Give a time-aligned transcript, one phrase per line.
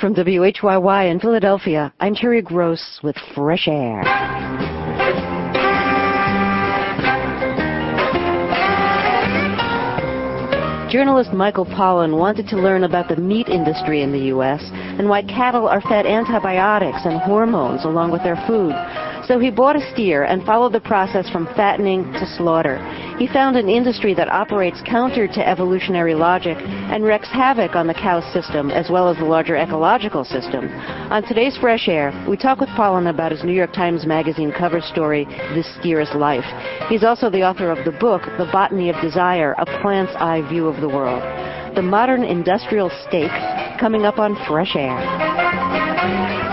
[0.00, 4.04] From WHYY in Philadelphia, I'm Terry Gross with Fresh Air.
[10.88, 14.62] Journalist Michael Pollan wanted to learn about the meat industry in the U.S.
[14.72, 18.74] and why cattle are fed antibiotics and hormones along with their food.
[19.28, 22.78] So he bought a steer and followed the process from fattening to slaughter.
[23.18, 27.92] He found an industry that operates counter to evolutionary logic and wreaks havoc on the
[27.92, 30.68] cow system as well as the larger ecological system.
[31.10, 34.80] On today's Fresh Air, we talk with Pollan about his New York Times Magazine cover
[34.80, 36.46] story, This Steer's Life.
[36.88, 40.68] He's also the author of the book, The Botany of Desire, A Plant's Eye View
[40.68, 41.22] of the World.
[41.76, 43.30] The modern industrial steak
[43.78, 46.47] coming up on Fresh Air.